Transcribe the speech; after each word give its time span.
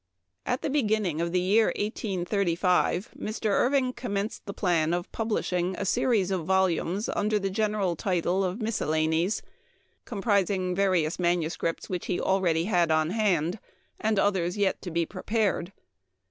A 0.47 0.57
T 0.57 0.61
the 0.63 0.69
beginning 0.71 1.21
of 1.21 1.31
the 1.31 1.39
year 1.39 1.67
1835 1.77 3.11
Mr. 3.15 3.51
Irv 3.51 3.73
"*■*• 3.73 3.75
ing 3.77 3.93
commenced 3.93 4.47
the 4.47 4.51
plan 4.51 4.95
of 4.95 5.11
publishing 5.11 5.75
a 5.77 5.85
series 5.85 6.31
of 6.31 6.43
volumes 6.47 7.07
under 7.07 7.37
the 7.37 7.51
general 7.51 7.95
title 7.95 8.43
of" 8.43 8.59
Miscellanies," 8.63 9.43
comprising 10.05 10.73
various 10.73 11.19
manuscripts 11.19 11.87
which 11.87 12.07
he 12.07 12.19
already 12.19 12.63
had 12.63 12.89
on 12.89 13.11
hand, 13.11 13.59
and 13.99 14.17
others 14.17 14.57
yet 14.57 14.81
to 14.81 14.89
be 14.89 15.05
prepared. 15.05 15.71